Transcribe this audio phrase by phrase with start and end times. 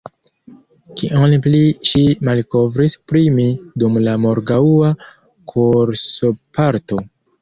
[1.01, 3.45] Kion pli ŝi malkovris pri mi
[3.83, 4.91] dum la morgaŭa
[5.53, 7.05] kursoparto?